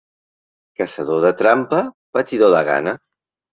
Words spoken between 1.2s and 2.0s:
de trampa,